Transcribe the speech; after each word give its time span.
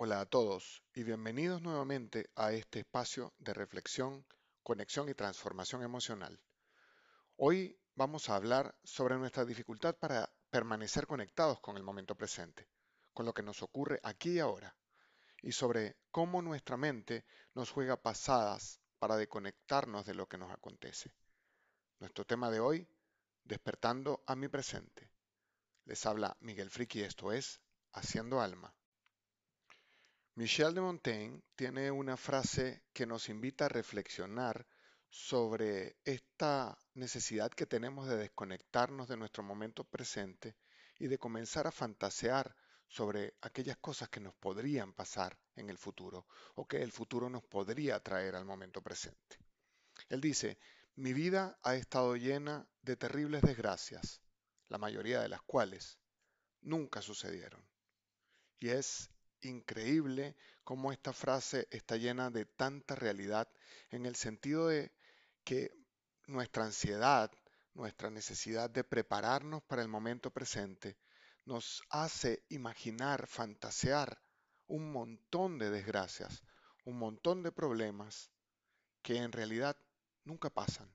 Hola 0.00 0.20
a 0.20 0.26
todos 0.26 0.84
y 0.94 1.02
bienvenidos 1.02 1.60
nuevamente 1.60 2.30
a 2.36 2.52
este 2.52 2.78
espacio 2.78 3.34
de 3.38 3.52
reflexión, 3.52 4.24
conexión 4.62 5.08
y 5.08 5.14
transformación 5.14 5.82
emocional. 5.82 6.40
Hoy 7.34 7.76
vamos 7.96 8.28
a 8.28 8.36
hablar 8.36 8.78
sobre 8.84 9.16
nuestra 9.16 9.44
dificultad 9.44 9.96
para 9.96 10.32
permanecer 10.50 11.08
conectados 11.08 11.58
con 11.58 11.76
el 11.76 11.82
momento 11.82 12.14
presente, 12.14 12.68
con 13.12 13.26
lo 13.26 13.34
que 13.34 13.42
nos 13.42 13.60
ocurre 13.60 13.98
aquí 14.04 14.34
y 14.34 14.38
ahora, 14.38 14.76
y 15.42 15.50
sobre 15.50 15.96
cómo 16.12 16.42
nuestra 16.42 16.76
mente 16.76 17.24
nos 17.54 17.72
juega 17.72 18.00
pasadas 18.00 18.80
para 19.00 19.16
desconectarnos 19.16 20.06
de 20.06 20.14
lo 20.14 20.28
que 20.28 20.38
nos 20.38 20.52
acontece. 20.52 21.12
Nuestro 21.98 22.24
tema 22.24 22.52
de 22.52 22.60
hoy, 22.60 22.88
despertando 23.42 24.22
a 24.28 24.36
mi 24.36 24.46
presente. 24.46 25.10
Les 25.86 26.06
habla 26.06 26.36
Miguel 26.38 26.70
Friki, 26.70 27.02
esto 27.02 27.32
es 27.32 27.60
Haciendo 27.90 28.40
Alma. 28.40 28.77
Michel 30.38 30.72
de 30.72 30.80
Montaigne 30.80 31.42
tiene 31.56 31.90
una 31.90 32.16
frase 32.16 32.84
que 32.92 33.06
nos 33.06 33.28
invita 33.28 33.64
a 33.64 33.68
reflexionar 33.68 34.68
sobre 35.10 35.96
esta 36.04 36.78
necesidad 36.94 37.50
que 37.50 37.66
tenemos 37.66 38.06
de 38.06 38.18
desconectarnos 38.18 39.08
de 39.08 39.16
nuestro 39.16 39.42
momento 39.42 39.82
presente 39.82 40.54
y 41.00 41.08
de 41.08 41.18
comenzar 41.18 41.66
a 41.66 41.72
fantasear 41.72 42.54
sobre 42.86 43.34
aquellas 43.40 43.78
cosas 43.78 44.10
que 44.10 44.20
nos 44.20 44.32
podrían 44.36 44.92
pasar 44.92 45.36
en 45.56 45.70
el 45.70 45.76
futuro 45.76 46.28
o 46.54 46.68
que 46.68 46.84
el 46.84 46.92
futuro 46.92 47.28
nos 47.28 47.42
podría 47.42 47.98
traer 47.98 48.36
al 48.36 48.44
momento 48.44 48.80
presente. 48.80 49.40
Él 50.08 50.20
dice, 50.20 50.56
mi 50.94 51.14
vida 51.14 51.58
ha 51.64 51.74
estado 51.74 52.14
llena 52.14 52.64
de 52.82 52.94
terribles 52.94 53.42
desgracias, 53.42 54.22
la 54.68 54.78
mayoría 54.78 55.20
de 55.20 55.30
las 55.30 55.42
cuales 55.42 55.98
nunca 56.60 57.02
sucedieron. 57.02 57.68
Y 58.60 58.68
es 58.68 59.10
increíble 59.42 60.36
cómo 60.64 60.92
esta 60.92 61.12
frase 61.12 61.68
está 61.70 61.96
llena 61.96 62.30
de 62.30 62.44
tanta 62.44 62.94
realidad 62.94 63.48
en 63.90 64.06
el 64.06 64.16
sentido 64.16 64.68
de 64.68 64.92
que 65.44 65.72
nuestra 66.26 66.64
ansiedad, 66.64 67.30
nuestra 67.74 68.10
necesidad 68.10 68.68
de 68.68 68.84
prepararnos 68.84 69.62
para 69.62 69.82
el 69.82 69.88
momento 69.88 70.30
presente, 70.30 70.98
nos 71.44 71.82
hace 71.88 72.44
imaginar, 72.50 73.26
fantasear 73.26 74.20
un 74.66 74.92
montón 74.92 75.58
de 75.58 75.70
desgracias, 75.70 76.42
un 76.84 76.98
montón 76.98 77.42
de 77.42 77.52
problemas 77.52 78.30
que 79.02 79.16
en 79.16 79.32
realidad 79.32 79.76
nunca 80.24 80.50
pasan. 80.50 80.94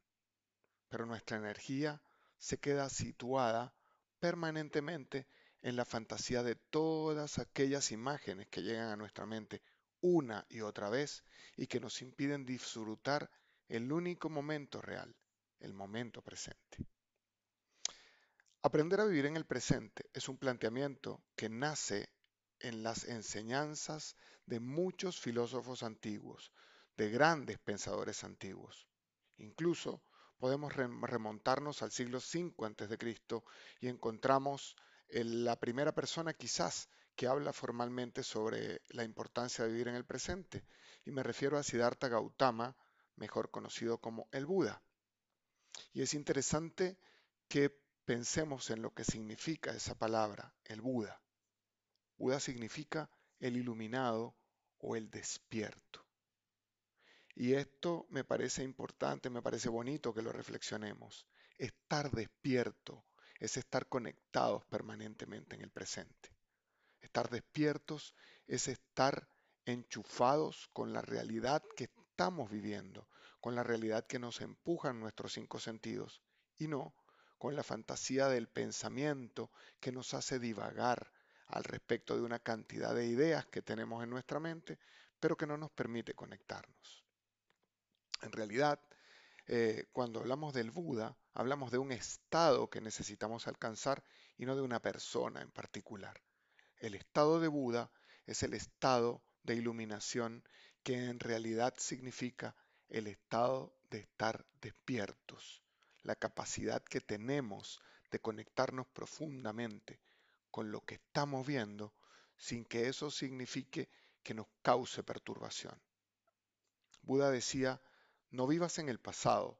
Pero 0.90 1.08
nuestra 1.08 1.38
energía 1.38 2.02
se 2.38 2.60
queda 2.60 2.90
situada 2.90 3.74
permanentemente 4.20 5.28
en 5.64 5.78
la 5.78 5.86
fantasía 5.86 6.44
de 6.44 6.56
todas 6.56 7.40
aquellas 7.40 7.92
imágenes 7.92 8.48
que 8.50 8.62
llegan 8.62 8.90
a 8.90 8.98
nuestra 8.98 9.26
mente 9.26 9.64
una 10.02 10.46
y 10.50 10.60
otra 10.60 10.90
vez 10.90 11.24
y 11.56 11.68
que 11.68 11.80
nos 11.80 12.02
impiden 12.02 12.46
disfrutar 12.46 13.32
el 13.70 13.92
único 13.92 14.30
momento 14.30 14.82
real, 14.82 15.16
el 15.62 15.74
momento 15.74 16.22
presente. 16.22 16.78
Aprender 18.62 19.00
a 19.00 19.06
vivir 19.06 19.26
en 19.26 19.38
el 19.38 19.46
presente 19.46 20.10
es 20.14 20.28
un 20.28 20.38
planteamiento 20.38 21.24
que 21.36 21.48
nace 21.48 22.10
en 22.60 22.84
las 22.84 23.06
enseñanzas 23.06 24.18
de 24.46 24.60
muchos 24.60 25.20
filósofos 25.20 25.82
antiguos, 25.82 26.52
de 26.98 27.10
grandes 27.10 27.58
pensadores 27.60 28.26
antiguos. 28.26 28.88
Incluso 29.38 30.04
podemos 30.38 30.74
remontarnos 30.74 31.82
al 31.82 31.92
siglo 31.92 32.18
V 32.18 32.54
a.C. 32.66 33.18
y 33.80 33.88
encontramos 33.88 34.76
la 35.22 35.60
primera 35.60 35.94
persona 35.94 36.34
quizás 36.34 36.90
que 37.16 37.28
habla 37.28 37.54
formalmente 37.54 38.24
sobre 38.24 38.82
la 38.90 39.04
importancia 39.04 39.64
de 39.64 39.72
vivir 39.72 39.88
en 39.88 39.96
el 39.96 40.06
presente, 40.06 40.66
y 41.06 41.12
me 41.12 41.22
refiero 41.22 41.58
a 41.58 41.64
Siddhartha 41.64 42.08
Gautama, 42.08 42.76
mejor 43.16 43.52
conocido 43.52 44.00
como 44.00 44.28
el 44.32 44.46
Buda. 44.46 44.82
Y 45.92 46.02
es 46.02 46.16
interesante 46.16 46.98
que 47.48 47.70
pensemos 48.06 48.70
en 48.72 48.82
lo 48.82 48.94
que 48.94 49.04
significa 49.04 49.72
esa 49.72 49.96
palabra, 49.96 50.56
el 50.66 50.82
Buda. 50.82 51.22
Buda 52.18 52.40
significa 52.40 53.10
el 53.40 53.58
iluminado 53.58 54.36
o 54.80 54.96
el 54.96 55.12
despierto. 55.12 56.04
Y 57.36 57.54
esto 57.54 58.06
me 58.10 58.24
parece 58.24 58.64
importante, 58.64 59.30
me 59.30 59.42
parece 59.42 59.70
bonito 59.70 60.14
que 60.14 60.22
lo 60.22 60.32
reflexionemos. 60.32 61.28
Estar 61.58 62.12
despierto 62.12 63.06
es 63.40 63.58
estar 63.58 63.88
conectados 63.88 64.66
permanentemente 64.66 65.56
en 65.56 65.62
el 65.62 65.72
presente. 65.72 66.32
Estar 67.02 67.30
despiertos 67.30 68.16
es 68.48 68.68
estar 68.68 69.28
enchufados 69.66 70.70
con 70.74 70.94
la 70.94 71.02
realidad 71.02 71.64
que 71.76 71.86
estamos 71.86 72.50
viviendo, 72.50 73.08
con 73.40 73.56
la 73.56 73.64
realidad 73.64 74.06
que 74.08 74.20
nos 74.20 74.42
empujan 74.42 75.00
nuestros 75.00 75.34
cinco 75.34 75.60
sentidos 75.60 76.22
y 76.58 76.68
no 76.68 76.94
con 77.44 77.58
la 77.58 77.64
fantasía 77.64 78.30
del 78.30 78.48
pensamiento 78.48 79.52
que 79.82 79.92
nos 79.92 80.14
hace 80.14 80.40
divagar 80.40 81.12
al 81.48 81.66
respecto 81.66 82.16
de 82.16 82.22
una 82.22 82.40
cantidad 82.40 82.96
de 82.96 83.06
ideas 83.06 83.46
que 83.48 83.62
tenemos 83.62 84.02
en 84.02 84.10
nuestra 84.10 84.40
mente, 84.40 84.80
pero 85.20 85.36
que 85.36 85.46
no 85.46 85.58
nos 85.58 85.70
permite 85.70 86.14
conectarnos. 86.14 87.04
En 88.22 88.32
realidad, 88.32 88.80
eh, 89.48 89.88
cuando 89.92 90.22
hablamos 90.22 90.54
del 90.54 90.72
Buda, 90.72 91.18
hablamos 91.34 91.72
de 91.72 91.78
un 91.78 91.92
estado 91.92 92.70
que 92.70 92.82
necesitamos 92.82 93.48
alcanzar 93.48 94.04
y 94.38 94.46
no 94.46 94.56
de 94.56 94.62
una 94.62 94.82
persona 94.82 95.42
en 95.42 95.52
particular. 95.52 96.22
El 96.78 96.96
estado 96.96 97.40
de 97.40 97.48
Buda 97.48 97.92
es 98.26 98.44
el 98.44 98.54
estado 98.54 99.24
de 99.44 99.56
iluminación 99.56 100.44
que 100.84 101.06
en 101.06 101.20
realidad 101.20 101.74
significa 101.78 102.56
el 102.90 103.08
estado 103.08 103.76
de 103.90 104.00
estar 104.00 104.46
despiertos, 104.62 105.64
la 106.04 106.16
capacidad 106.16 106.84
que 106.84 107.02
tenemos 107.02 107.82
de 108.12 108.20
conectarnos 108.20 108.86
profundamente 108.88 110.00
con 110.52 110.72
lo 110.72 110.82
que 110.82 110.96
estamos 110.96 111.48
viendo 111.48 111.94
sin 112.38 112.66
que 112.66 112.88
eso 112.88 113.10
signifique 113.10 113.90
que 114.22 114.34
nos 114.34 114.48
cause 114.62 115.04
perturbación. 115.04 115.82
Buda 117.02 117.32
decía, 117.32 117.82
no 118.30 118.48
vivas 118.48 118.78
en 118.78 118.90
el 118.90 119.00
pasado, 119.00 119.60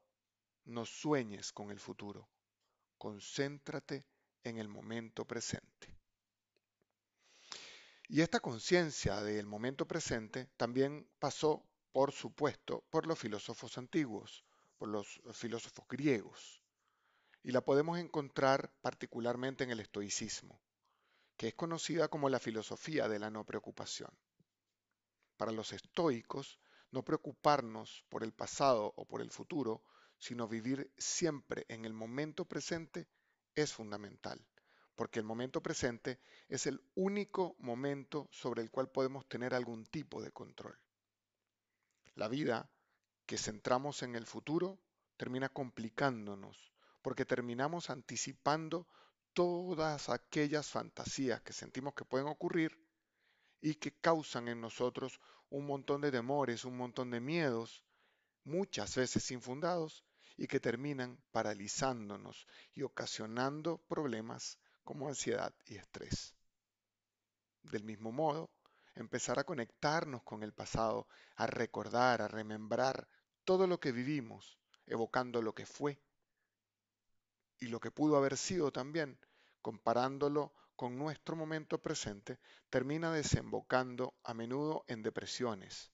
no 0.64 0.86
sueñes 0.86 1.52
con 1.52 1.70
el 1.70 1.78
futuro, 1.78 2.28
concéntrate 2.98 4.04
en 4.42 4.58
el 4.58 4.68
momento 4.68 5.26
presente. 5.26 5.94
Y 8.08 8.20
esta 8.20 8.40
conciencia 8.40 9.22
del 9.22 9.46
momento 9.46 9.86
presente 9.86 10.50
también 10.56 11.08
pasó, 11.18 11.66
por 11.92 12.12
supuesto, 12.12 12.84
por 12.90 13.06
los 13.06 13.18
filósofos 13.18 13.78
antiguos, 13.78 14.44
por 14.76 14.88
los 14.88 15.20
filósofos 15.32 15.86
griegos. 15.88 16.62
Y 17.42 17.52
la 17.52 17.62
podemos 17.62 17.98
encontrar 17.98 18.70
particularmente 18.82 19.64
en 19.64 19.70
el 19.70 19.80
estoicismo, 19.80 20.60
que 21.36 21.48
es 21.48 21.54
conocida 21.54 22.08
como 22.08 22.28
la 22.28 22.38
filosofía 22.38 23.08
de 23.08 23.18
la 23.18 23.30
no 23.30 23.44
preocupación. 23.44 24.10
Para 25.36 25.52
los 25.52 25.72
estoicos, 25.72 26.58
no 26.90 27.02
preocuparnos 27.02 28.04
por 28.08 28.22
el 28.22 28.32
pasado 28.32 28.92
o 28.96 29.04
por 29.04 29.20
el 29.20 29.30
futuro, 29.30 29.82
sino 30.18 30.48
vivir 30.48 30.92
siempre 30.96 31.66
en 31.68 31.84
el 31.84 31.92
momento 31.92 32.44
presente 32.44 33.08
es 33.54 33.72
fundamental, 33.72 34.44
porque 34.94 35.18
el 35.18 35.24
momento 35.24 35.62
presente 35.62 36.20
es 36.48 36.66
el 36.66 36.80
único 36.94 37.56
momento 37.58 38.28
sobre 38.30 38.62
el 38.62 38.70
cual 38.70 38.90
podemos 38.90 39.28
tener 39.28 39.54
algún 39.54 39.84
tipo 39.86 40.22
de 40.22 40.32
control. 40.32 40.78
La 42.14 42.28
vida 42.28 42.70
que 43.26 43.38
centramos 43.38 44.02
en 44.02 44.14
el 44.14 44.26
futuro 44.26 44.80
termina 45.16 45.48
complicándonos, 45.48 46.72
porque 47.02 47.24
terminamos 47.24 47.90
anticipando 47.90 48.88
todas 49.32 50.08
aquellas 50.08 50.68
fantasías 50.68 51.42
que 51.42 51.52
sentimos 51.52 51.94
que 51.94 52.04
pueden 52.04 52.28
ocurrir 52.28 52.78
y 53.60 53.74
que 53.74 53.92
causan 53.98 54.48
en 54.48 54.60
nosotros 54.60 55.20
un 55.50 55.66
montón 55.66 56.00
de 56.00 56.12
temores, 56.12 56.64
un 56.64 56.76
montón 56.76 57.10
de 57.10 57.20
miedos, 57.20 57.84
muchas 58.44 58.94
veces 58.94 59.30
infundados, 59.30 60.04
y 60.36 60.46
que 60.46 60.60
terminan 60.60 61.18
paralizándonos 61.30 62.46
y 62.72 62.82
ocasionando 62.82 63.78
problemas 63.78 64.58
como 64.82 65.08
ansiedad 65.08 65.54
y 65.64 65.76
estrés. 65.76 66.34
Del 67.62 67.84
mismo 67.84 68.12
modo, 68.12 68.50
empezar 68.94 69.38
a 69.38 69.44
conectarnos 69.44 70.22
con 70.22 70.42
el 70.42 70.52
pasado, 70.52 71.08
a 71.36 71.46
recordar, 71.46 72.20
a 72.20 72.28
remembrar 72.28 73.08
todo 73.44 73.66
lo 73.66 73.78
que 73.78 73.92
vivimos, 73.92 74.58
evocando 74.86 75.40
lo 75.40 75.54
que 75.54 75.66
fue 75.66 76.00
y 77.58 77.68
lo 77.68 77.80
que 77.80 77.90
pudo 77.90 78.16
haber 78.16 78.36
sido 78.36 78.72
también, 78.72 79.18
comparándolo 79.62 80.52
con 80.76 80.98
nuestro 80.98 81.36
momento 81.36 81.80
presente, 81.80 82.40
termina 82.68 83.12
desembocando 83.12 84.14
a 84.24 84.34
menudo 84.34 84.84
en 84.88 85.02
depresiones, 85.02 85.92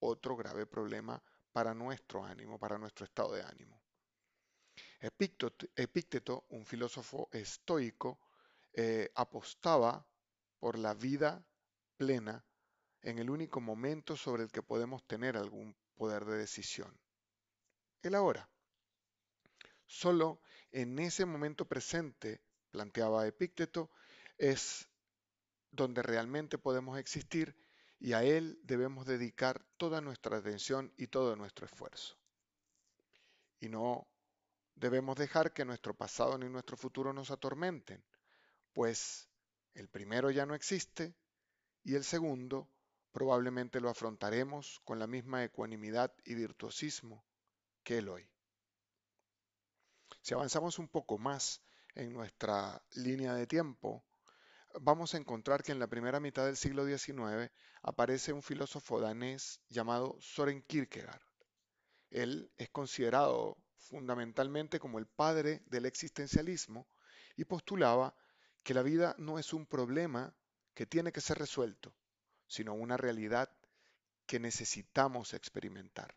otro 0.00 0.36
grave 0.36 0.66
problema 0.66 1.22
para 1.54 1.72
nuestro 1.72 2.24
ánimo, 2.24 2.58
para 2.58 2.78
nuestro 2.78 3.04
estado 3.04 3.32
de 3.32 3.42
ánimo. 3.44 3.80
Epícteto, 4.98 6.46
un 6.48 6.66
filósofo 6.66 7.28
estoico, 7.30 8.18
eh, 8.72 9.12
apostaba 9.14 10.04
por 10.58 10.76
la 10.76 10.94
vida 10.94 11.46
plena 11.96 12.44
en 13.02 13.20
el 13.20 13.30
único 13.30 13.60
momento 13.60 14.16
sobre 14.16 14.42
el 14.42 14.50
que 14.50 14.62
podemos 14.62 15.06
tener 15.06 15.36
algún 15.36 15.76
poder 15.94 16.24
de 16.24 16.38
decisión, 16.38 16.98
el 18.02 18.16
ahora. 18.16 18.50
Solo 19.86 20.40
en 20.72 20.98
ese 20.98 21.24
momento 21.24 21.68
presente, 21.68 22.42
planteaba 22.72 23.28
Epícteto, 23.28 23.92
es 24.38 24.88
donde 25.70 26.02
realmente 26.02 26.58
podemos 26.58 26.98
existir 26.98 27.54
y 28.04 28.12
a 28.12 28.22
él 28.22 28.60
debemos 28.64 29.06
dedicar 29.06 29.64
toda 29.78 30.02
nuestra 30.02 30.36
atención 30.36 30.92
y 30.98 31.06
todo 31.06 31.36
nuestro 31.36 31.64
esfuerzo. 31.64 32.18
Y 33.60 33.70
no 33.70 34.06
debemos 34.74 35.16
dejar 35.16 35.54
que 35.54 35.64
nuestro 35.64 35.94
pasado 35.94 36.36
ni 36.36 36.46
nuestro 36.50 36.76
futuro 36.76 37.14
nos 37.14 37.30
atormenten, 37.30 38.04
pues 38.74 39.30
el 39.72 39.88
primero 39.88 40.30
ya 40.30 40.44
no 40.44 40.54
existe 40.54 41.14
y 41.82 41.94
el 41.94 42.04
segundo 42.04 42.68
probablemente 43.10 43.80
lo 43.80 43.88
afrontaremos 43.88 44.82
con 44.84 44.98
la 44.98 45.06
misma 45.06 45.42
ecuanimidad 45.42 46.12
y 46.26 46.34
virtuosismo 46.34 47.24
que 47.82 47.96
el 47.96 48.10
hoy. 48.10 48.28
Si 50.20 50.34
avanzamos 50.34 50.78
un 50.78 50.88
poco 50.88 51.16
más 51.16 51.62
en 51.94 52.12
nuestra 52.12 52.84
línea 52.96 53.32
de 53.32 53.46
tiempo, 53.46 54.04
vamos 54.80 55.14
a 55.14 55.18
encontrar 55.18 55.62
que 55.62 55.72
en 55.72 55.78
la 55.78 55.86
primera 55.86 56.20
mitad 56.20 56.46
del 56.46 56.56
siglo 56.56 56.86
XIX 56.86 57.50
aparece 57.82 58.32
un 58.32 58.42
filósofo 58.42 59.00
danés 59.00 59.60
llamado 59.68 60.16
Soren 60.20 60.62
Kierkegaard. 60.62 61.20
Él 62.10 62.50
es 62.56 62.70
considerado 62.70 63.58
fundamentalmente 63.76 64.78
como 64.78 64.98
el 64.98 65.06
padre 65.06 65.62
del 65.66 65.86
existencialismo 65.86 66.88
y 67.36 67.44
postulaba 67.44 68.14
que 68.62 68.74
la 68.74 68.82
vida 68.82 69.14
no 69.18 69.38
es 69.38 69.52
un 69.52 69.66
problema 69.66 70.34
que 70.74 70.86
tiene 70.86 71.12
que 71.12 71.20
ser 71.20 71.38
resuelto, 71.38 71.94
sino 72.46 72.74
una 72.74 72.96
realidad 72.96 73.50
que 74.26 74.40
necesitamos 74.40 75.34
experimentar. 75.34 76.14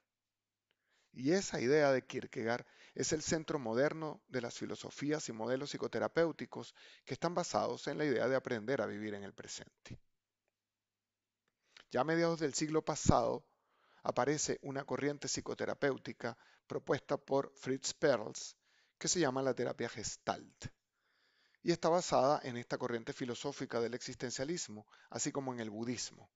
Y 1.19 1.31
esa 1.31 1.59
idea 1.59 1.91
de 1.91 2.05
Kierkegaard 2.05 2.63
es 2.93 3.11
el 3.11 3.23
centro 3.23 3.57
moderno 3.57 4.21
de 4.27 4.39
las 4.39 4.55
filosofías 4.55 5.27
y 5.29 5.33
modelos 5.33 5.71
psicoterapéuticos 5.71 6.75
que 7.05 7.15
están 7.15 7.33
basados 7.33 7.87
en 7.87 7.97
la 7.97 8.05
idea 8.05 8.27
de 8.27 8.35
aprender 8.35 8.81
a 8.81 8.85
vivir 8.85 9.15
en 9.15 9.23
el 9.23 9.33
presente. 9.33 9.99
Ya 11.89 12.01
a 12.01 12.03
mediados 12.03 12.39
del 12.39 12.53
siglo 12.53 12.85
pasado 12.85 13.43
aparece 14.03 14.59
una 14.61 14.83
corriente 14.83 15.27
psicoterapéutica 15.27 16.37
propuesta 16.67 17.17
por 17.17 17.51
Fritz 17.55 17.95
Perls 17.95 18.55
que 18.99 19.07
se 19.07 19.19
llama 19.19 19.41
la 19.41 19.55
terapia 19.55 19.89
Gestalt 19.89 20.67
y 21.63 21.71
está 21.71 21.89
basada 21.89 22.41
en 22.43 22.57
esta 22.57 22.77
corriente 22.77 23.11
filosófica 23.11 23.81
del 23.81 23.95
existencialismo, 23.95 24.85
así 25.09 25.31
como 25.31 25.51
en 25.51 25.61
el 25.61 25.71
budismo, 25.71 26.29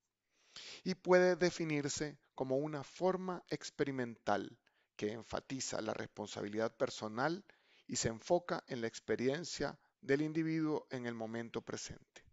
y 0.83 0.95
puede 0.95 1.35
definirse 1.35 2.17
como 2.33 2.57
una 2.57 2.83
forma 2.83 3.43
experimental 3.47 4.57
que 4.95 5.11
enfatiza 5.11 5.81
la 5.81 5.93
responsabilidad 5.93 6.75
personal 6.75 7.43
y 7.87 7.95
se 7.95 8.09
enfoca 8.09 8.63
en 8.67 8.81
la 8.81 8.87
experiencia 8.87 9.77
del 10.01 10.21
individuo 10.21 10.87
en 10.89 11.05
el 11.05 11.13
momento 11.13 11.61
presente, 11.61 12.23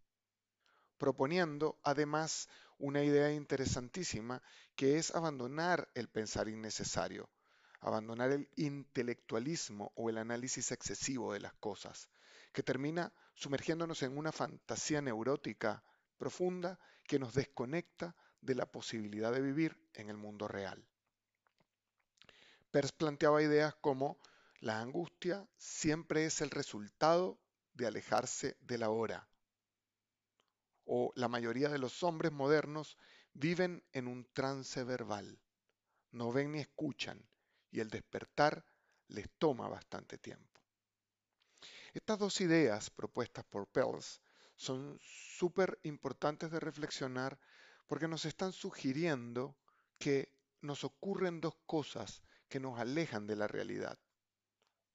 proponiendo 0.97 1.79
además 1.83 2.49
una 2.79 3.03
idea 3.03 3.33
interesantísima 3.33 4.43
que 4.77 4.99
es 4.99 5.15
abandonar 5.15 5.91
el 5.95 6.09
pensar 6.09 6.49
innecesario, 6.49 7.29
abandonar 7.81 8.31
el 8.31 8.49
intelectualismo 8.57 9.93
o 9.97 10.11
el 10.11 10.19
análisis 10.19 10.73
excesivo 10.73 11.33
de 11.33 11.41
las 11.41 11.55
cosas, 11.55 12.09
que 12.53 12.63
termina 12.63 13.13
sumergiéndonos 13.35 14.03
en 14.03 14.17
una 14.17 14.33
fantasía 14.33 15.01
neurótica 15.01 15.85
profunda 16.17 16.79
que 17.07 17.19
nos 17.19 17.35
desconecta 17.35 18.15
de 18.41 18.55
la 18.55 18.67
posibilidad 18.67 19.33
de 19.33 19.41
vivir 19.41 19.77
en 19.95 20.11
el 20.11 20.17
mundo 20.17 20.49
real. 20.49 20.87
Peirce 22.71 22.93
planteaba 22.93 23.43
ideas 23.43 23.75
como 23.77 24.19
la 24.61 24.81
angustia 24.81 25.49
siempre 25.57 26.27
es 26.27 26.41
el 26.41 26.51
resultado 26.51 27.41
de 27.75 27.87
alejarse 27.87 28.57
de 28.61 28.79
la 28.79 28.91
hora, 28.91 29.29
o 30.85 31.13
la 31.15 31.29
mayoría 31.29 31.69
de 31.69 31.79
los 31.79 32.03
hombres 32.03 32.33
modernos 32.33 32.99
viven 33.33 33.85
en 33.93 34.09
un 34.09 34.27
trance 34.33 34.83
verbal, 34.85 35.41
no 36.11 36.33
ven 36.33 36.53
ni 36.53 36.61
escuchan, 36.61 37.29
y 37.71 37.81
el 37.81 37.89
despertar 37.89 38.65
les 39.09 39.31
toma 39.39 39.69
bastante 39.69 40.19
tiempo. 40.19 40.61
Estas 41.95 42.19
dos 42.19 42.41
ideas 42.41 42.91
propuestas 42.91 43.45
por 43.45 43.67
Pels 43.69 44.21
son 44.57 44.99
súper 45.01 45.79
importantes 45.85 46.51
de 46.51 46.61
reflexionar 46.61 47.39
porque 47.87 48.09
nos 48.09 48.25
están 48.25 48.53
sugiriendo 48.53 49.57
que 49.99 50.35
nos 50.61 50.85
ocurren 50.85 51.41
dos 51.41 51.55
cosas 51.65 52.23
que 52.49 52.61
nos 52.61 52.79
alejan 52.79 53.27
de 53.27 53.37
la 53.37 53.47
realidad. 53.47 53.99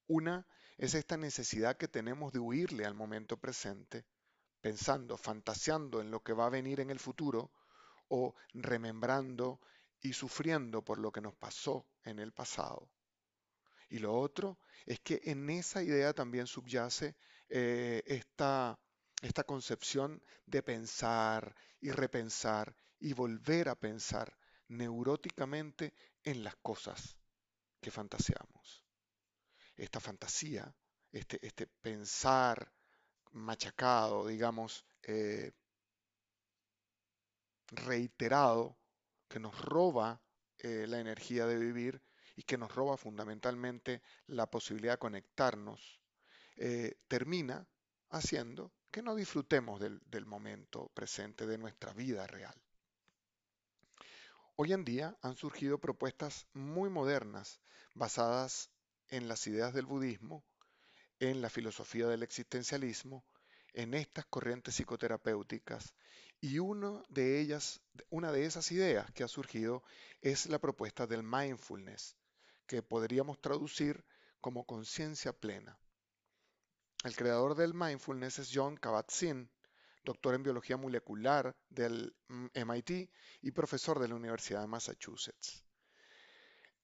Una 0.08 0.46
es 0.78 0.96
esta 0.96 1.18
necesidad 1.18 1.78
que 1.78 1.88
tenemos 1.88 2.34
de 2.34 2.40
huirle 2.40 2.86
al 2.86 2.94
momento 2.94 3.38
presente, 3.38 4.06
pensando, 4.60 5.18
fantaseando 5.18 6.02
en 6.02 6.12
lo 6.12 6.22
que 6.24 6.34
va 6.34 6.48
a 6.48 6.50
venir 6.50 6.80
en 6.80 6.90
el 6.90 7.00
futuro 7.00 7.52
o 8.10 8.36
remembrando 8.54 9.62
y 10.02 10.14
sufriendo 10.14 10.84
por 10.84 10.98
lo 10.98 11.12
que 11.12 11.22
nos 11.22 11.36
pasó 11.36 11.88
en 12.04 12.20
el 12.20 12.34
pasado. 12.34 12.90
Y 13.90 14.00
lo 14.00 14.14
otro 14.14 14.60
es 14.86 15.00
que 15.00 15.22
en 15.26 15.50
esa 15.50 15.84
idea 15.84 16.14
también 16.14 16.48
subyace 16.48 17.16
eh, 17.50 18.02
esta, 18.06 18.80
esta 19.22 19.44
concepción 19.44 20.22
de 20.46 20.64
pensar 20.64 21.56
y 21.80 21.92
repensar 21.92 22.76
y 23.00 23.14
volver 23.14 23.70
a 23.70 23.76
pensar 23.76 24.36
neuróticamente 24.68 25.94
en 26.24 26.44
las 26.44 26.56
cosas 26.58 27.18
que 27.84 27.92
fantaseamos. 27.92 28.84
Esta 29.76 30.00
fantasía, 30.00 30.74
este, 31.12 31.38
este 31.46 31.68
pensar 31.68 32.72
machacado, 33.32 34.26
digamos, 34.26 34.86
eh, 35.04 35.52
reiterado, 37.68 38.78
que 39.28 39.40
nos 39.40 39.60
roba 39.60 40.22
eh, 40.60 40.86
la 40.88 41.00
energía 41.00 41.46
de 41.46 41.58
vivir 41.58 42.02
y 42.36 42.44
que 42.44 42.58
nos 42.58 42.74
roba 42.74 42.98
fundamentalmente 42.98 44.02
la 44.28 44.50
posibilidad 44.50 44.94
de 44.94 45.00
conectarnos, 45.00 46.00
eh, 46.56 46.96
termina 47.08 47.68
haciendo 48.10 48.72
que 48.92 49.02
no 49.02 49.16
disfrutemos 49.16 49.82
del 49.82 50.26
momento 50.26 50.90
presente 50.94 51.48
de 51.48 51.58
nuestra 51.58 51.94
vida 51.94 52.28
real. 52.28 52.56
Hoy 54.56 54.72
en 54.72 54.86
día 54.86 55.18
han 55.22 55.36
surgido 55.36 55.80
propuestas 55.80 56.46
muy 56.54 56.92
modernas 56.92 57.60
basadas 57.94 58.72
en 59.10 59.28
las 59.28 59.46
ideas 59.48 59.74
del 59.74 59.86
budismo, 59.86 60.46
en 61.20 61.42
la 61.42 61.50
filosofía 61.50 62.08
del 62.08 62.24
existencialismo, 62.24 63.26
en 63.74 63.94
estas 63.94 64.26
corrientes 64.26 64.76
psicoterapéuticas 64.76 65.94
y 66.40 66.60
una 66.60 67.02
de 67.10 67.40
ellas, 67.40 67.82
una 68.10 68.32
de 68.32 68.46
esas 68.46 68.72
ideas 68.72 69.12
que 69.12 69.24
ha 69.24 69.28
surgido 69.28 69.84
es 70.22 70.48
la 70.48 70.60
propuesta 70.60 71.08
del 71.08 71.24
mindfulness, 71.24 72.16
que 72.68 72.84
podríamos 72.84 73.40
traducir 73.40 74.04
como 74.42 74.66
conciencia 74.66 75.34
plena. 75.34 75.80
El 77.04 77.16
creador 77.16 77.56
del 77.56 77.74
mindfulness 77.74 78.40
es 78.40 78.52
John 78.54 78.78
Kabat-Zinn, 78.78 79.50
doctor 80.04 80.36
en 80.36 80.44
biología 80.44 80.78
molecular 80.78 81.56
del 81.70 82.16
MIT 82.28 83.10
y 83.42 83.52
profesor 83.52 84.00
de 84.00 84.10
la 84.10 84.16
Universidad 84.16 84.62
de 84.62 84.68
Massachusetts. 84.68 85.63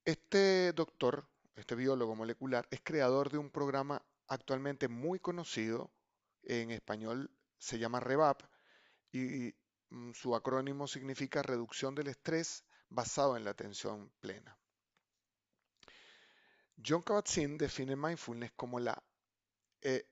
Este 0.09 0.73
doctor, 0.73 1.29
este 1.55 1.75
biólogo 1.75 2.15
molecular, 2.15 2.67
es 2.71 2.81
creador 2.83 3.29
de 3.29 3.37
un 3.37 3.51
programa 3.51 4.03
actualmente 4.25 4.87
muy 4.87 5.19
conocido, 5.19 5.91
en 6.41 6.71
español 6.71 7.29
se 7.59 7.77
llama 7.77 7.99
REVAP, 7.99 8.41
y 9.11 9.53
mm, 9.91 10.13
su 10.13 10.33
acrónimo 10.33 10.87
significa 10.87 11.43
reducción 11.43 11.93
del 11.93 12.07
estrés 12.07 12.65
basado 12.89 13.37
en 13.37 13.43
la 13.43 13.51
atención 13.51 14.11
plena. 14.19 14.57
John 16.83 17.03
Kabat-Zinn 17.03 17.59
define 17.59 17.95
mindfulness 17.95 18.53
como 18.55 18.79
la, 18.79 19.03
eh, 19.81 20.09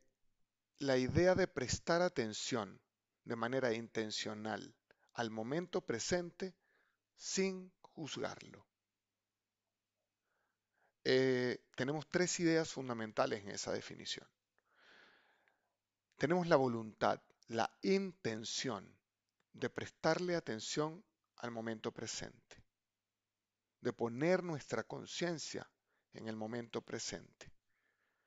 la 0.77 0.97
idea 0.97 1.33
de 1.33 1.47
prestar 1.47 2.03
atención 2.03 2.79
de 3.23 3.35
manera 3.35 3.73
intencional 3.73 4.75
al 5.13 5.31
momento 5.31 5.81
presente 5.81 6.53
sin 7.15 7.73
juzgarlo. 7.81 8.67
Eh, 11.09 11.63
tenemos 11.77 12.05
tres 12.09 12.37
ideas 12.41 12.69
fundamentales 12.69 13.41
en 13.41 13.51
esa 13.51 13.71
definición. 13.71 14.27
Tenemos 16.17 16.47
la 16.47 16.57
voluntad, 16.57 17.21
la 17.47 17.73
intención 17.81 18.93
de 19.53 19.69
prestarle 19.69 20.35
atención 20.35 21.05
al 21.37 21.51
momento 21.51 21.93
presente, 21.93 22.61
de 23.79 23.93
poner 23.93 24.43
nuestra 24.43 24.83
conciencia 24.83 25.71
en 26.11 26.27
el 26.27 26.35
momento 26.35 26.81
presente 26.81 27.53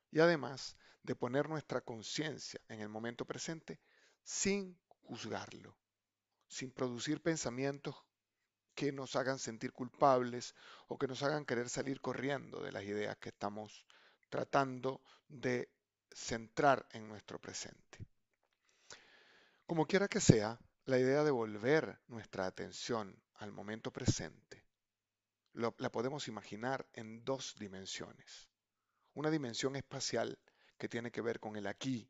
y 0.09 0.19
además 0.19 0.75
de 1.03 1.15
poner 1.15 1.49
nuestra 1.49 1.81
conciencia 1.81 2.59
en 2.67 2.79
el 2.79 2.89
momento 2.89 3.25
presente 3.25 3.79
sin 4.23 4.75
juzgarlo, 5.01 5.77
sin 6.47 6.71
producir 6.71 7.21
pensamientos 7.21 7.95
que 8.73 8.91
nos 8.91 9.15
hagan 9.15 9.39
sentir 9.39 9.71
culpables 9.73 10.55
o 10.87 10.97
que 10.97 11.07
nos 11.07 11.23
hagan 11.23 11.45
querer 11.45 11.69
salir 11.69 12.01
corriendo 12.01 12.61
de 12.61 12.71
las 12.71 12.83
ideas 12.83 13.17
que 13.17 13.29
estamos 13.29 13.85
tratando 14.29 15.01
de 15.27 15.69
centrar 16.11 16.87
en 16.91 17.07
nuestro 17.07 17.39
presente. 17.39 17.99
Como 19.65 19.85
quiera 19.85 20.07
que 20.07 20.19
sea, 20.19 20.59
la 20.85 20.97
idea 20.97 21.23
de 21.23 21.31
volver 21.31 21.99
nuestra 22.07 22.45
atención 22.45 23.21
al 23.35 23.51
momento 23.51 23.91
presente 23.91 24.65
la 25.53 25.91
podemos 25.91 26.27
imaginar 26.27 26.87
en 26.93 27.23
dos 27.25 27.55
dimensiones. 27.59 28.49
Una 29.13 29.29
dimensión 29.29 29.75
espacial 29.75 30.39
que 30.77 30.87
tiene 30.87 31.11
que 31.11 31.21
ver 31.21 31.39
con 31.39 31.57
el 31.57 31.67
aquí, 31.67 32.09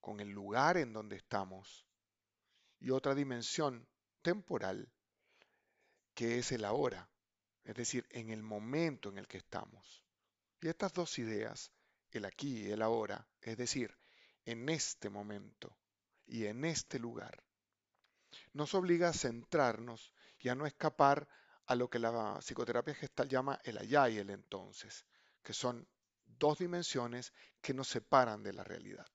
con 0.00 0.20
el 0.20 0.30
lugar 0.30 0.76
en 0.76 0.92
donde 0.92 1.16
estamos, 1.16 1.86
y 2.80 2.90
otra 2.90 3.14
dimensión 3.14 3.88
temporal 4.22 4.92
que 6.18 6.40
es 6.40 6.50
el 6.50 6.64
ahora, 6.64 7.08
es 7.62 7.76
decir, 7.76 8.04
en 8.10 8.30
el 8.30 8.42
momento 8.42 9.08
en 9.08 9.18
el 9.18 9.28
que 9.28 9.38
estamos. 9.38 10.02
Y 10.60 10.66
estas 10.66 10.92
dos 10.92 11.16
ideas, 11.20 11.70
el 12.10 12.24
aquí 12.24 12.62
y 12.62 12.72
el 12.72 12.82
ahora, 12.82 13.24
es 13.40 13.56
decir, 13.56 13.96
en 14.44 14.68
este 14.68 15.10
momento 15.10 15.78
y 16.26 16.46
en 16.46 16.64
este 16.64 16.98
lugar, 16.98 17.44
nos 18.52 18.74
obliga 18.74 19.10
a 19.10 19.12
centrarnos 19.12 20.12
y 20.40 20.48
a 20.48 20.56
no 20.56 20.66
escapar 20.66 21.28
a 21.66 21.76
lo 21.76 21.88
que 21.88 22.00
la 22.00 22.40
psicoterapia 22.40 22.96
gestal 22.96 23.28
llama 23.28 23.60
el 23.62 23.78
allá 23.78 24.08
y 24.08 24.18
el 24.18 24.30
entonces, 24.30 25.06
que 25.44 25.54
son 25.54 25.86
dos 26.24 26.58
dimensiones 26.58 27.32
que 27.60 27.74
nos 27.74 27.86
separan 27.86 28.42
de 28.42 28.54
la 28.54 28.64
realidad. 28.64 29.06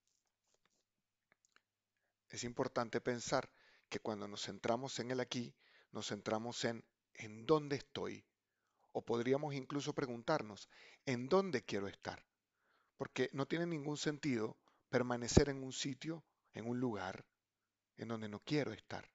Es 2.29 2.45
importante 2.45 3.01
pensar 3.01 3.51
que 3.89 3.99
cuando 3.99 4.25
nos 4.25 4.45
centramos 4.45 4.97
en 4.99 5.11
el 5.11 5.19
aquí, 5.19 5.53
nos 5.91 6.07
centramos 6.07 6.63
en 6.63 6.81
en 7.15 7.45
dónde 7.45 7.77
estoy. 7.77 8.25
O 8.91 9.01
podríamos 9.01 9.53
incluso 9.53 9.93
preguntarnos, 9.93 10.69
¿en 11.05 11.27
dónde 11.27 11.63
quiero 11.63 11.87
estar? 11.87 12.23
Porque 12.97 13.29
no 13.33 13.47
tiene 13.47 13.65
ningún 13.65 13.97
sentido 13.97 14.57
permanecer 14.89 15.49
en 15.49 15.63
un 15.63 15.73
sitio, 15.73 16.23
en 16.53 16.67
un 16.67 16.79
lugar, 16.79 17.25
en 17.97 18.09
donde 18.09 18.29
no 18.29 18.39
quiero 18.39 18.71
estar. 18.71 19.09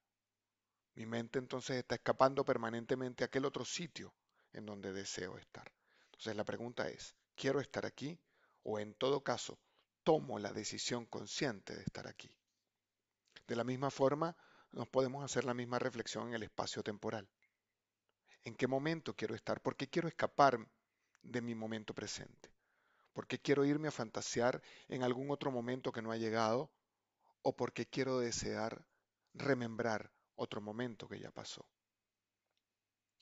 Mi 0.95 1.07
mente 1.07 1.39
entonces 1.39 1.77
está 1.77 1.95
escapando 1.95 2.45
permanentemente 2.45 3.23
a 3.23 3.27
aquel 3.27 3.45
otro 3.45 3.65
sitio 3.65 4.13
en 4.53 4.67
donde 4.67 4.93
deseo 4.93 5.39
estar. 5.39 5.73
Entonces 6.07 6.35
la 6.35 6.45
pregunta 6.45 6.89
es, 6.89 7.15
¿quiero 7.37 7.61
estar 7.61 7.87
aquí? 7.87 8.19
O 8.65 8.81
en 8.81 8.95
todo 8.95 9.23
caso, 9.23 9.61
tomo 10.03 10.41
la 10.41 10.53
decisión 10.53 11.07
consciente 11.07 11.77
de 11.77 11.83
estar 11.83 12.09
aquí. 12.09 12.35
De 13.47 13.55
la 13.55 13.63
misma 13.63 13.91
forma, 13.91 14.37
nos 14.73 14.89
podemos 14.89 15.25
hacer 15.25 15.45
la 15.45 15.55
misma 15.55 15.79
reflexión 15.79 16.29
en 16.29 16.35
el 16.35 16.43
espacio 16.43 16.83
temporal 16.83 17.29
en 18.49 18.55
qué 18.55 18.67
momento 18.67 19.15
quiero 19.15 19.35
estar, 19.35 19.61
por 19.61 19.77
qué 19.77 19.89
quiero 19.89 20.09
escapar 20.09 20.59
de 21.23 21.43
mi 21.43 21.55
momento 21.55 21.95
presente, 21.95 22.51
por 23.13 23.27
qué 23.27 23.39
quiero 23.39 23.65
irme 23.65 23.89
a 23.89 23.93
fantasear 23.93 24.63
en 24.89 25.03
algún 25.03 25.31
otro 25.31 25.51
momento 25.51 25.93
que 25.93 26.01
no 26.01 26.11
ha 26.11 26.17
llegado 26.17 26.71
o 27.43 27.55
por 27.55 27.75
qué 27.75 27.87
quiero 27.87 28.19
desear 28.19 28.85
remembrar 29.35 30.11
otro 30.35 30.63
momento 30.63 31.07
que 31.09 31.21
ya 31.21 31.31
pasó. 31.31 31.69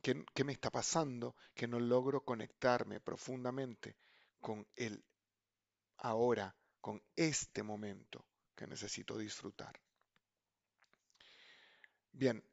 ¿Qué, 0.00 0.24
¿Qué, 0.32 0.44
me 0.44 0.52
está 0.52 0.70
pasando 0.70 1.34
que 1.54 1.66
no 1.66 1.80
logro 1.80 2.24
conectarme 2.24 3.00
profundamente 3.00 3.96
con 4.40 4.64
el 4.76 5.04
ahora, 5.96 6.54
con 6.80 7.02
este 7.16 7.64
momento 7.64 8.24
que 8.54 8.68
necesito 8.68 9.18
disfrutar? 9.18 9.80
Bien, 12.12 12.44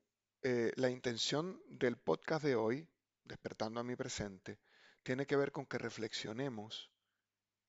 eh, 0.45 0.73
la 0.75 0.89
intención 0.89 1.61
del 1.69 1.95
podcast 1.95 2.43
de 2.43 2.57
hoy, 2.57 2.85
despertando 3.23 3.79
a 3.79 3.83
mi 3.85 3.95
presente, 3.95 4.59
tiene 5.01 5.25
que 5.25 5.37
ver 5.37 5.53
con 5.53 5.65
que 5.65 5.77
reflexionemos 5.77 6.91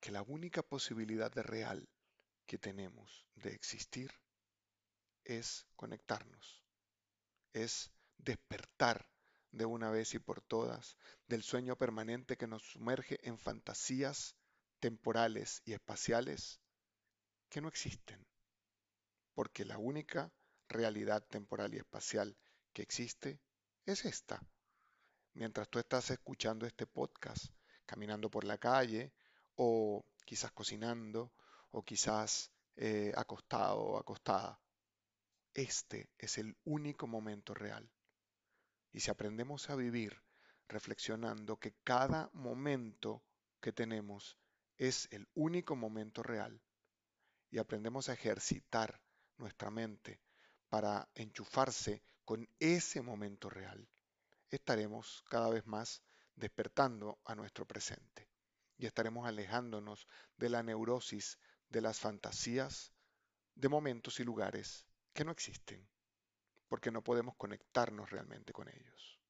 que 0.01 0.11
la 0.11 0.23
única 0.23 0.61
posibilidad 0.61 1.31
de 1.31 1.45
real 1.45 1.89
que 2.47 2.59
tenemos 2.59 3.29
de 3.37 3.55
existir 3.55 4.11
es 5.23 5.69
conectarnos, 5.77 6.65
es 7.53 7.93
despertar 8.19 9.09
de 9.53 9.67
una 9.67 9.93
vez 9.93 10.13
y 10.15 10.19
por 10.19 10.41
todas 10.41 10.97
del 11.29 11.45
sueño 11.45 11.77
permanente 11.77 12.37
que 12.37 12.49
nos 12.49 12.65
sumerge 12.73 13.21
en 13.23 13.39
fantasías 13.39 14.35
temporales 14.81 15.63
y 15.65 15.75
espaciales 15.75 16.61
que 17.51 17.61
no 17.61 17.69
existen, 17.69 18.27
porque 19.33 19.65
la 19.65 19.79
única 19.79 20.33
realidad 20.69 21.25
temporal 21.29 21.73
y 21.73 21.77
espacial 21.77 22.37
que 22.75 22.83
existe 22.83 23.41
es 23.87 24.05
esta. 24.05 24.43
Mientras 25.33 25.69
tú 25.71 25.79
estás 25.79 26.11
escuchando 26.11 26.67
este 26.67 26.87
podcast, 26.87 27.47
caminando 27.87 28.31
por 28.31 28.45
la 28.45 28.59
calle 28.59 29.15
o 29.55 30.05
quizás 30.27 30.53
cocinando 30.53 31.33
o 31.71 31.83
quizás 31.83 32.53
eh, 32.77 33.13
acostado 33.17 33.81
o 33.81 33.99
acostada, 33.99 34.61
este 35.55 36.11
es 36.19 36.37
el 36.39 36.57
único 36.65 37.07
momento 37.07 37.55
real. 37.55 37.91
Y 38.93 39.01
si 39.01 39.11
aprendemos 39.11 39.71
a 39.71 39.77
vivir 39.77 40.21
reflexionando 40.69 41.59
que 41.59 41.77
cada 41.85 42.31
momento 42.33 43.25
que 43.61 43.73
tenemos 43.73 44.37
es 44.77 45.09
el 45.13 45.29
único 45.35 45.77
momento 45.77 46.23
real 46.23 46.61
y 47.51 47.59
aprendemos 47.59 48.09
a 48.09 48.15
ejercitar 48.15 49.01
nuestra 49.37 49.71
mente 49.71 50.21
para 50.69 51.09
enchufarse 51.15 52.03
con 52.25 52.49
ese 52.59 53.03
momento 53.03 53.51
real, 53.51 53.89
estaremos 54.51 55.23
cada 55.29 55.49
vez 55.51 55.67
más 55.67 56.03
despertando 56.37 57.19
a 57.25 57.35
nuestro 57.35 57.67
presente 57.67 58.29
y 58.77 58.87
estaremos 58.87 59.27
alejándonos 59.27 60.09
de 60.37 60.49
la 60.49 60.63
neurosis 60.63 61.39
de 61.69 61.81
las 61.81 62.01
fantasías 62.01 62.93
de 63.55 63.69
momentos 63.69 64.21
y 64.21 64.25
lugares 64.25 64.87
que 65.13 65.25
no 65.25 65.31
existen, 65.31 65.89
porque 66.69 66.91
no 66.91 67.03
podemos 67.03 67.37
conectarnos 67.37 68.11
realmente 68.11 68.53
con 68.53 68.69
ellos. 68.69 69.21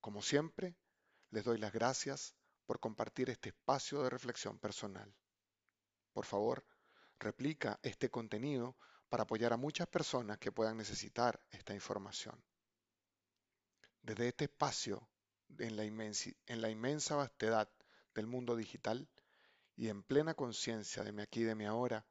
Como 0.00 0.20
siempre, 0.20 0.76
les 1.30 1.44
doy 1.44 1.58
las 1.58 1.72
gracias 1.72 2.34
por 2.66 2.80
compartir 2.80 3.30
este 3.30 3.50
espacio 3.50 4.02
de 4.02 4.10
reflexión 4.10 4.58
personal. 4.58 5.14
Por 6.12 6.26
favor, 6.26 6.66
replica 7.18 7.78
este 7.82 8.10
contenido 8.10 8.76
para 9.12 9.24
apoyar 9.24 9.52
a 9.52 9.58
muchas 9.58 9.86
personas 9.88 10.38
que 10.38 10.52
puedan 10.52 10.78
necesitar 10.78 11.38
esta 11.50 11.74
información. 11.74 12.42
Desde 14.00 14.28
este 14.28 14.44
espacio, 14.44 15.06
en 15.58 15.76
la, 15.76 15.84
en 15.84 16.62
la 16.62 16.70
inmensa 16.70 17.16
vastedad 17.16 17.68
del 18.14 18.26
mundo 18.26 18.56
digital 18.56 19.06
y 19.76 19.88
en 19.90 20.02
plena 20.02 20.32
conciencia 20.32 21.04
de 21.04 21.12
mi 21.12 21.20
aquí 21.20 21.40
y 21.40 21.44
de 21.44 21.54
mi 21.54 21.66
ahora, 21.66 22.06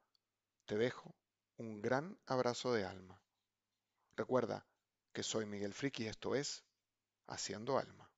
te 0.64 0.76
dejo 0.76 1.12
un 1.56 1.82
gran 1.82 2.16
abrazo 2.24 2.72
de 2.72 2.84
alma. 2.84 3.20
Recuerda 4.14 4.64
que 5.12 5.24
soy 5.24 5.44
Miguel 5.44 5.74
Friki 5.74 6.04
y 6.04 6.06
esto 6.06 6.36
es 6.36 6.62
Haciendo 7.26 7.78
Alma. 7.78 8.11